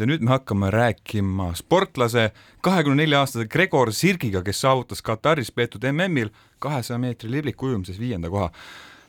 [0.00, 2.30] ja nüüd me hakkame rääkima sportlase,
[2.62, 6.30] kahekümne nelja aastase Gregor Sirgiga, kes saavutas Kataris peetud MM-il
[6.62, 8.50] kahesaja meetri libliku ujumises viienda koha.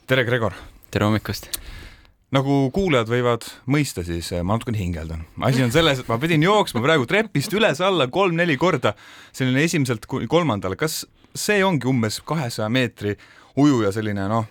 [0.08, 0.54] tere, Gregor!
[0.92, 1.50] tere hommikust!
[2.34, 5.26] nagu kuulajad võivad mõista, siis ma natukene hingeldan.
[5.42, 8.94] asi on selles, et ma pidin jooksma praegu trepist üles-alla kolm-neli korda,
[9.34, 10.76] selline esimeselt kuni kolmandale.
[10.76, 13.18] kas see ongi umbes kahesaja meetri
[13.58, 14.46] ujuja selline noh,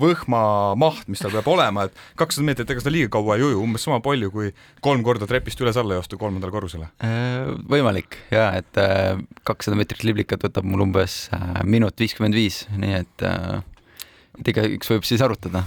[0.00, 0.40] võhma
[0.80, 3.84] maht, mis tal peab olema, et kakssada meetrit, ega seda liiga kaua ei uju, umbes
[3.86, 4.50] sama palju kui
[4.84, 6.90] kolm korda trepist üles-alla joosta kolmandale korrusele?
[7.04, 12.64] Äh, võimalik ja et äh, kakssada meetrit liblikat võtab mul umbes äh, minut viiskümmend viis,
[12.74, 13.28] nii et
[14.34, 15.62] et igaüks võib siis arutada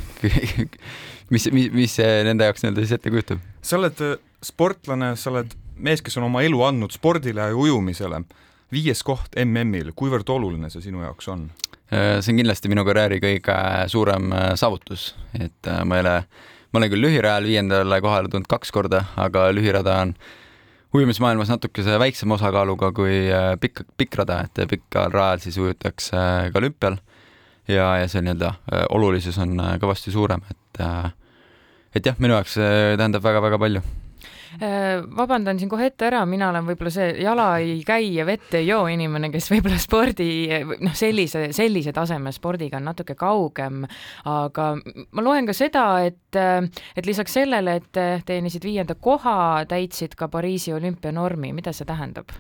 [1.34, 3.44] mis, mis, mis see nende jaoks nii-öelda siis ette kujutab.
[3.64, 4.04] sa oled
[4.44, 8.24] sportlane, sa oled mees, kes on oma elu andnud spordile ja ujumisele.
[8.72, 11.48] viies koht MM-il, kuivõrd oluline see sinu jaoks on?
[11.92, 13.56] Äh, see on kindlasti minu karjääri kõige
[13.88, 16.16] suurem äh, saavutus, et äh, ma ei ole,
[16.74, 20.12] ma olen küll lühirajal viiendale kohale tulnud kaks korda, aga lühirada on
[20.98, 23.22] ujumismaailmas natukese väiksema osakaaluga kui
[23.64, 26.98] pikk, pikkrada, et pikal rajal siis ujutakse ka olümpial
[27.72, 28.52] ja, ja see nii-öelda
[28.96, 30.84] olulisus on kõvasti suurem, et
[31.96, 33.84] et jah, minu jaoks see tähendab väga-väga palju
[35.18, 38.68] vabandan siin kohe ette ära, mina olen võib-olla see jala ei käi ja vett ei
[38.68, 40.30] joo inimene, kes võib-olla spordi
[40.84, 43.84] noh, sellise, sellise taseme spordiga on natuke kaugem,
[44.28, 44.70] aga
[45.12, 50.74] ma loen ka seda, et, et lisaks sellele, et teenisid viienda koha, täitsid ka Pariisi
[50.76, 52.32] olümpianormi, mida see tähendab?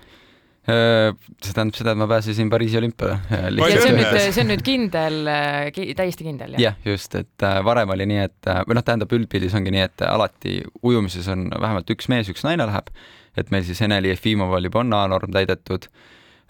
[0.68, 3.22] Äh, see tähendab seda, et ma pääsesin Pariisi olümpiale.
[3.32, 5.30] ja see on nüüd, see on nüüd kindel
[5.72, 6.60] ki,, täiesti kindel, jah?
[6.66, 9.86] jah, just, et äh, varem oli nii, et äh, või noh, tähendab üldpildis ongi nii,
[9.88, 12.92] et alati ujumises on vähemalt üks mees, üks naine läheb,
[13.40, 15.88] et meil siis Eneli Jefimoval juba on A-norm täidetud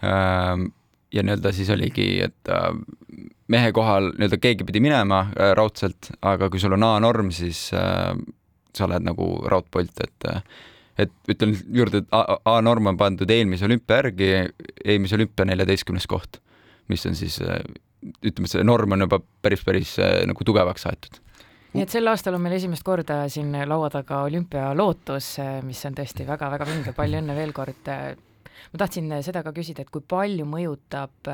[0.02, 0.72] ähm,
[1.14, 2.54] ja nii-öelda siis oligi, et
[3.54, 5.28] mehe kohal nii-öelda keegi pidi minema
[5.60, 10.32] raudselt, aga kui sul on A-norm, siis sa oled nagu raudpolt, et
[10.98, 14.32] et ütlen juurde, et A-norm on pandud eelmise olümpia järgi,
[14.86, 16.42] eelmise olümpia neljateistkümnes koht,
[16.92, 17.40] mis on siis
[18.26, 21.22] ütleme, see norm on juba päris, päris nagu tugevaks aetud.
[21.74, 25.34] Nii et sel aastal on meil esimest korda siin laua taga olümpialootus,
[25.68, 27.92] mis on tõesti väga-väga vinge, palju õnne veel kord
[28.74, 31.32] ma tahtsin seda ka küsida, et kui palju mõjutab,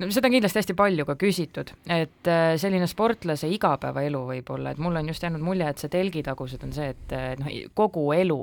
[0.00, 4.82] no seda on kindlasti hästi palju ka küsitud, et äh, selline sportlase igapäevaelu võib-olla, et
[4.82, 8.40] mul on just jäänud mulje, et see telgitagused on see, et noh, kogu elu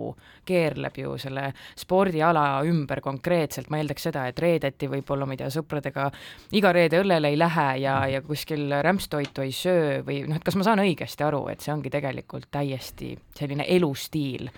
[0.48, 5.52] keerleb ju selle spordiala ümber konkreetselt, ma eeldaks seda, et reedeti võib-olla, ma ei tea,
[5.54, 6.10] sõpradega
[6.58, 10.58] iga reede õllele ei lähe ja, ja kuskil rämpstoitu ei söö või noh, et kas
[10.60, 14.50] ma saan õigesti aru, et see ongi tegelikult täiesti selline elustiil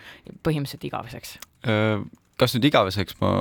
[0.43, 1.37] põhimõtteliselt igaveseks?
[2.39, 3.31] Kas nüüd igaveseks, ma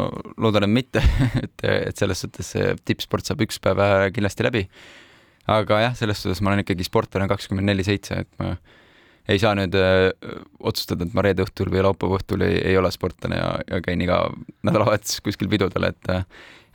[0.40, 1.02] loodan, et mitte
[1.44, 3.82] et, et selles suhtes see tippsport saab üks päev
[4.14, 4.64] kindlasti läbi.
[5.50, 8.54] aga jah, selles suhtes ma olen ikkagi sportlane kakskümmend neli seitse, et ma
[9.28, 10.10] ei saa nüüd öö,
[10.68, 14.02] otsustada, et ma reede õhtul või laupäeva õhtul ei, ei ole sportlane ja, ja käin
[14.04, 14.20] iga
[14.66, 16.12] nädalavahetus kuskil pidudel, et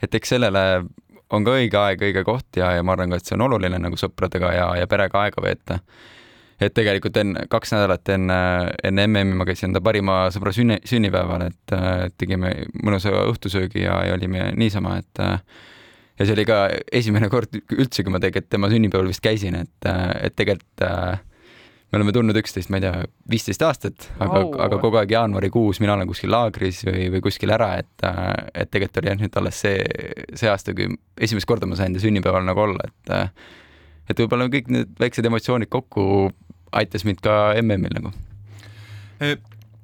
[0.00, 0.64] et eks sellele
[1.30, 3.78] on ka õige aeg, õige koht ja, ja ma arvan ka, et see on oluline
[3.78, 5.78] nagu sõpradega ja, ja perega aega veeta
[6.60, 8.38] et tegelikult enne, kaks nädalat enne,
[8.84, 11.74] enne MM-i ma käisin enda parima sõbra sünni, sünnipäeval, et
[12.20, 12.52] tegime
[12.84, 16.62] mõnusa õhtusöögi ja, ja olime niisama, et ja see oli ka
[16.92, 20.84] esimene kord üldse, kui ma tegelikult tema sünnipäeval vist käisin, et, et tegelikult
[21.90, 25.80] me oleme tundnud üksteist, ma ei tea, viisteist aastat, aga wow., aga kogu aeg jaanuarikuus
[25.82, 28.04] mina olen kuskil laagris või, või kuskil ära, et,
[28.54, 29.80] et tegelikult oli jah nüüd alles see,
[30.38, 30.86] see aasta, kui
[31.18, 33.32] esimest korda ma sain ta sünnipäeval nagu olla, et
[34.10, 36.04] et võib-olla kõik need väiksed emotsioonid kokku
[36.72, 38.12] aitas mind ka MM-il nagu
[39.20, 39.36] e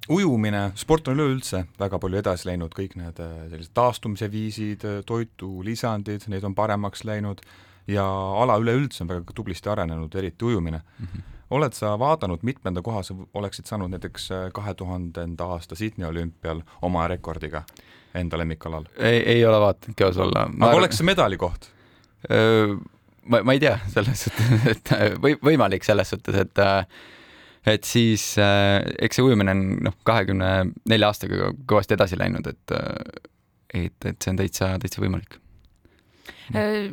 [0.08, 5.00] ujumine, sport on üleüldse väga palju edasi läinud, kõik need e, sellised taastumise viisid, e,
[5.06, 7.42] toitulisandid, need on paremaks läinud
[7.90, 8.04] ja
[8.42, 11.06] ala üleüldse on väga tublisti arenenud, eriti ujumine mm.
[11.06, 11.34] -hmm.
[11.50, 17.08] oled sa vaadanud, mitmenda koha sa oleksid saanud näiteks kahe tuhandenda aasta Sydney olümpial oma
[17.08, 17.62] rekordiga
[18.14, 18.84] enda lemmikalal?
[18.98, 20.42] ei, ei ole vaatanudki ausalt olla.
[20.42, 20.78] aga arvan...
[20.78, 21.70] oleks see medalikoht?
[23.26, 24.92] Ma, ma ei tea, selles suhtes, et
[25.22, 26.62] või võimalik selles suhtes, et
[27.66, 30.52] et siis äh, eks see ujumine on noh, kahekümne
[30.88, 32.76] nelja aastaga kõvasti edasi läinud, et
[33.74, 35.40] et, et see on täitsa, täitsa võimalik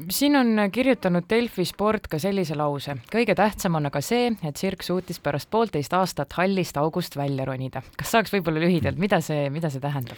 [0.10, 2.96] siin on kirjutanud Delfi Sport ka sellise lause.
[3.14, 7.82] kõige tähtsam on aga see, et Sirk suutis pärast poolteist aastat hallist august välja ronida.
[7.98, 10.18] kas saaks võib-olla lühidalt, mida see, mida see tähendab?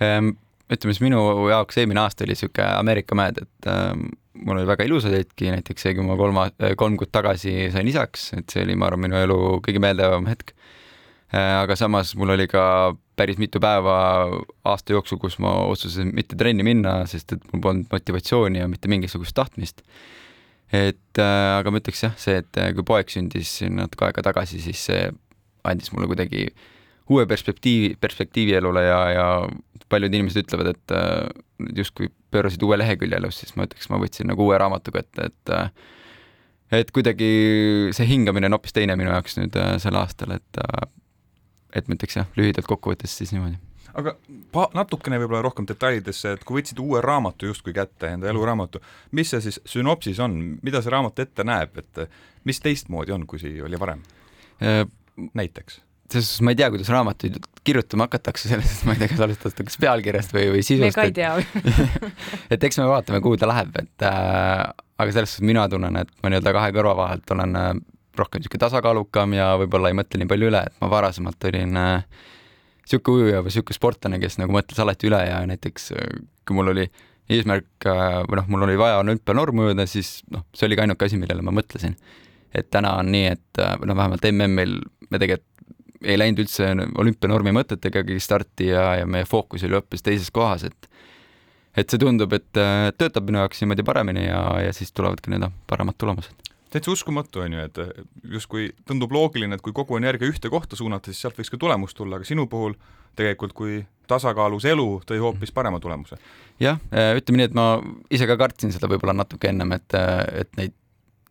[0.00, 0.34] Ehm,
[0.72, 4.86] ütleme siis minu jaoks eelmine aasta oli niisugune Ameerika mäed, et ähm, mul oli väga
[4.88, 6.48] ilusaid hetki, näiteks see, kui ma kolma,
[6.80, 10.54] kolm kuud tagasi sain isaks, et see oli, ma arvan, minu elu kõige meeldejäävam hetk.
[11.34, 13.94] Äh, aga samas mul oli ka päris mitu päeva
[14.66, 18.90] aasta jooksul, kus ma otsustasin mitte trenni minna, sest et mul polnud motivatsiooni ja mitte
[18.90, 19.82] mingisugust tahtmist.
[20.74, 24.58] et äh, aga ma ütleks jah, see, et äh, kui poeg sündis natuke aega tagasi,
[24.62, 25.02] siis see
[25.64, 26.48] andis mulle kuidagi
[27.10, 29.26] uue perspektiivi, perspektiivi elule ja, ja
[29.88, 31.26] paljud inimesed ütlevad, et äh,
[31.76, 35.54] justkui pöörasid uue lehekülje elus, siis ma ütleks, ma võtsin nagu uue raamatu kätte, et
[35.54, 35.68] äh,
[36.74, 37.28] et kuidagi
[37.94, 40.64] see hingamine on hoopis teine minu jaoks nüüd äh, sel aastal, et
[41.74, 43.60] et ma ütleks jah, lühidalt kokkuvõttes siis niimoodi
[43.94, 44.16] aga
[44.54, 48.80] pa-, natukene võib-olla rohkem detailidesse, et kui võtsid uue raamatu justkui kätte, enda eluraamatu,
[49.14, 52.06] mis see siis sünopsis on, mida see raamat ette näeb, et
[52.48, 54.02] mis teistmoodi on, kui see oli varem?
[55.34, 55.82] näiteks?
[56.14, 59.24] Selles suhtes ma ei tea, kuidas raamatuid kirjutama hakatakse, selles suhtes ma ei tea, kas
[59.26, 60.86] alustada kas pealkirjast või, või sisust.
[60.86, 61.32] me ka ei tea
[62.54, 64.62] et eks me vaatame, kuhu ta läheb, et äh,
[64.98, 67.72] aga selles suhtes mina tunnen, et ma nii-öelda kahe kõrva vahelt olen äh,
[68.18, 72.22] rohkem niisugune tasakaalukam ja võib-olla ei mõtle nii palju üle, et ma varasemalt olin äh,
[72.84, 76.14] niisugune ujuja või niisugune sportlane, kes nagu mõtles alati üle ja näiteks äh,
[76.46, 76.86] kui mul oli
[77.32, 81.08] eesmärk äh, või noh, mul oli vaja olümpianorm ujuda, siis noh, see oli ka ainuke
[81.08, 81.96] asi, millele ma mõtlesin.
[82.54, 84.78] et täna on nii, et äh, või noh, vähemalt MM-il
[85.10, 85.48] me tegelikult
[86.04, 86.70] ei läinud üldse
[87.00, 90.90] olümpianormi mõtetegagi starti ja, ja meie fookus oli hoopis teises kohas, et
[91.74, 95.98] et see tundub, et töötab minu jaoks niimoodi paremini ja, ja siis tulevadki need paremad
[95.98, 97.78] tulemused täitsa uskumatu, on ju, et
[98.34, 101.94] justkui tundub loogiline, et kui kogu energia ühte kohta suunata, siis sealt võiks ka tulemust
[101.94, 102.74] tulla, aga sinu puhul
[103.14, 103.76] tegelikult, kui
[104.10, 106.18] tasakaalus elu tõi hoopis parema tulemuse.
[106.60, 107.68] jah, ütleme nii, et ma
[108.10, 109.94] ise ka kartsin seda võib-olla natuke ennem, et,
[110.34, 110.74] et neid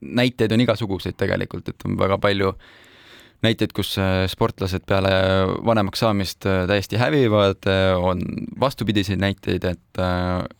[0.04, 2.54] näiteid on igasuguseid tegelikult, et on väga palju
[3.44, 3.95] näiteid, kus
[4.31, 5.12] sportlased peale
[5.66, 7.68] vanemaks saamist täiesti hävivad,
[8.00, 8.22] on
[8.60, 10.01] vastupidiseid näiteid, et,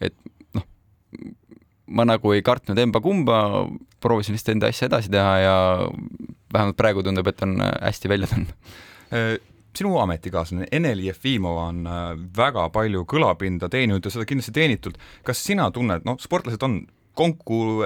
[0.04, 0.16] et
[0.58, 0.66] noh,
[1.88, 3.40] ma nagu ei kartnud emba-kumba,
[4.04, 5.56] proovisin lihtsalt enda asja edasi teha ja
[6.54, 8.54] vähemalt praegu tundub, et on hästi välja tulnud.
[9.14, 9.36] Äh,
[9.78, 12.02] sinu ametikaaslane Eneli Jefimov on äh,
[12.38, 15.00] väga palju kõlapinda teeninud ja seda kindlasti teenitult.
[15.24, 16.84] kas sina tunned, noh, sportlased on
[17.16, 17.86] konku-,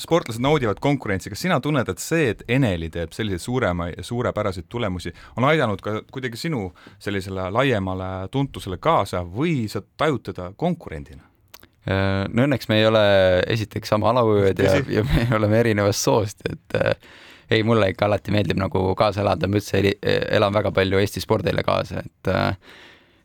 [0.00, 5.12] sportlased naudivad konkurentsi, kas sina tunned, et see, et Eneli teeb selliseid suurema, suurepäraseid tulemusi,
[5.36, 6.68] on aidanud ka kuidagi sinu
[7.02, 11.26] sellisele laiemale tuntusele kaasa või sa tajud teda konkurendina?
[11.84, 13.04] Äh, no õnneks me ei ole
[13.52, 16.94] esiteks sama alavõõd ja, ja me oleme erinevast soost, et äh,
[17.50, 21.64] ei, mulle ikka alati meeldib nagu kaasa elada, ma üldse elan väga palju Eesti spordile
[21.66, 22.56] kaasa, et äh,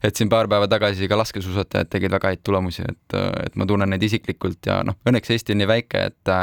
[0.03, 3.89] et siin paar päeva tagasi ka laskesuusatajad tegid väga häid tulemusi, et, et ma tunnen
[3.91, 6.33] neid isiklikult ja noh, õnneks Eesti on nii väike, et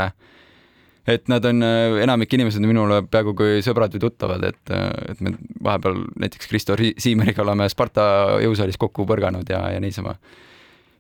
[1.07, 1.63] et nad on,
[2.03, 4.73] enamik inimesed on minule peaaegu kui sõbrad või tuttavad, et,
[5.13, 8.07] et me vahepeal näiteks Kristo Siimeriga oleme Sparta
[8.43, 10.17] jõusaalis kokku põrganud ja, ja niisama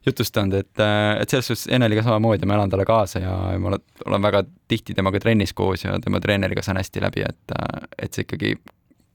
[0.07, 0.83] jutustanud, et,
[1.21, 3.75] et selles suhtes Eneliga samamoodi, ma elan talle kaasa ja ma
[4.07, 7.57] olen väga tihti temaga trennis koos ja tema treeneriga saan hästi läbi, et,
[7.99, 8.55] et see ikkagi,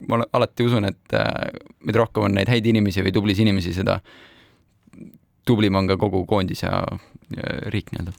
[0.09, 1.51] ma alati usun, et äh,
[1.86, 4.00] mida rohkem on neid häid inimesi või tublisid inimesi, seda
[5.45, 6.83] tublim on ka kogu koondis ja,
[7.36, 8.13] ja riik nii-öelda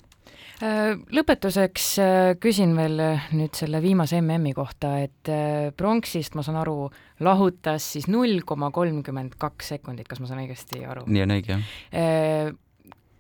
[0.62, 5.30] Äh, lõpetuseks äh, küsin veel äh, nüüd selle viimase MM-i kohta, et
[5.74, 6.86] pronksist, ma saan aru,
[7.24, 11.02] lahutas siis null koma kolmkümmend kaks sekundit, kas ma saan õigesti aru?
[11.10, 11.56] nii on õige,
[11.90, 12.52] jah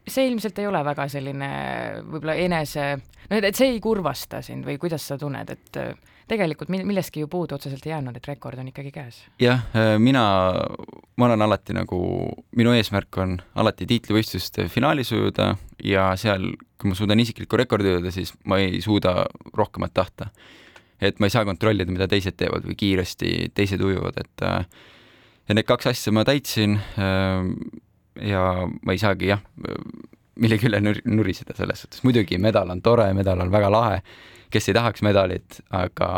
[0.08, 1.50] see ilmselt ei ole väga selline
[2.06, 2.86] võib-olla enese,
[3.28, 5.80] no et, et see ei kurvasta sind või kuidas sa tunned, et
[6.30, 9.20] tegelikult millestki ju puudu otseselt ei jäänud, et rekord on ikkagi käes.
[9.42, 9.64] jah,
[10.02, 10.24] mina,
[11.16, 12.00] ma olen alati nagu,
[12.58, 15.52] minu eesmärk on alati tiitlivõistluste finaalis ujuda
[15.84, 20.30] ja seal, kui ma suudan isiklikku rekordi ujuda, siis ma ei suuda rohkemat tahta.
[21.02, 24.44] et ma ei saa kontrollida, mida teised teevad või kiiresti teised ujuvad, et
[25.48, 26.78] ja need kaks asja ma täitsin
[28.20, 29.40] ja ma ei saagi jah,
[30.42, 34.02] millegi üle nuriseda selles suhtes, muidugi medal on tore, medal on väga lahe
[34.52, 36.08] kes ei tahaks medalit, aga,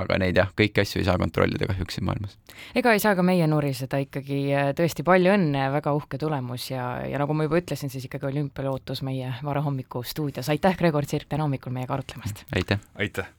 [0.00, 2.36] aga neid jah, kõiki asju ei saa kontrollida kahjuks siin maailmas.
[2.76, 4.40] ega ei saa ka meie nuriseda ikkagi,
[4.78, 9.02] tõesti palju õnne, väga uhke tulemus ja, ja nagu ma juba ütlesin, siis ikkagi olümpialootus
[9.06, 12.44] meie varahommiku stuudios, aitäh, Gregor Tsirk, täna hommikul meiega arutlemast!
[12.56, 12.82] aitäh!
[13.00, 13.32] aitäh!